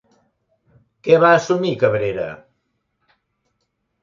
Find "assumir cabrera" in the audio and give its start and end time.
1.41-2.25